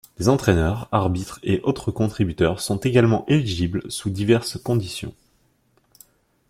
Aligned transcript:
Les 0.17 0.29
entraîneurs, 0.29 0.89
arbitres 0.91 1.39
et 1.43 1.59
autres 1.61 1.91
contributeurs 1.91 2.59
sont 2.59 2.77
également 2.79 3.23
éligibles 3.27 3.83
sous 3.87 4.09
diverses 4.09 4.57
conditions. 4.59 5.13